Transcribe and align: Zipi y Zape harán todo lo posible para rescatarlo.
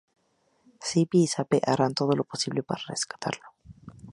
Zipi 0.83 1.21
y 1.25 1.27
Zape 1.27 1.61
harán 1.63 1.93
todo 1.93 2.13
lo 2.13 2.23
posible 2.23 2.63
para 2.63 2.81
rescatarlo. 2.87 3.45